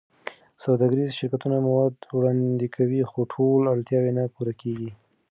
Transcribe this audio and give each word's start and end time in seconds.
سوداګریز 0.63 1.09
شرکتونه 1.19 1.57
مواد 1.67 1.95
وړاندې 2.17 2.67
کوي، 2.75 3.01
خو 3.09 3.19
ټول 3.33 3.61
اړتیاوې 3.73 4.11
نه 4.17 4.23
پوره 4.33 4.53
کېږي. 4.61 4.91